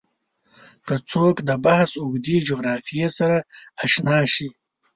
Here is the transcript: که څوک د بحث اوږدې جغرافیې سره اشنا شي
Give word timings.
که 0.85 0.95
څوک 1.11 1.35
د 1.49 1.51
بحث 1.65 1.91
اوږدې 2.03 2.37
جغرافیې 2.47 3.07
سره 3.17 3.37
اشنا 3.83 4.19
شي 4.33 4.47